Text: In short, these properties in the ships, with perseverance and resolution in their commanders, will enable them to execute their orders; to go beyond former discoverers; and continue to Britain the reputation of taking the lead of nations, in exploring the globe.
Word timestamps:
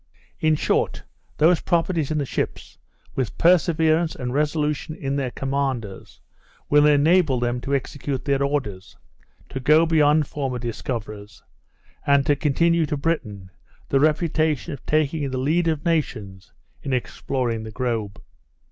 In 0.39 0.55
short, 0.55 1.03
these 1.37 1.61
properties 1.61 2.09
in 2.09 2.17
the 2.17 2.25
ships, 2.25 2.79
with 3.13 3.37
perseverance 3.37 4.15
and 4.15 4.33
resolution 4.33 4.95
in 4.95 5.15
their 5.15 5.29
commanders, 5.29 6.19
will 6.71 6.87
enable 6.87 7.39
them 7.39 7.61
to 7.61 7.75
execute 7.75 8.25
their 8.25 8.43
orders; 8.43 8.97
to 9.49 9.59
go 9.59 9.85
beyond 9.85 10.25
former 10.25 10.57
discoverers; 10.57 11.43
and 12.03 12.25
continue 12.39 12.87
to 12.87 12.97
Britain 12.97 13.51
the 13.89 13.99
reputation 13.99 14.73
of 14.73 14.83
taking 14.87 15.29
the 15.29 15.37
lead 15.37 15.67
of 15.67 15.85
nations, 15.85 16.51
in 16.81 16.93
exploring 16.93 17.61
the 17.61 17.69
globe. 17.69 18.19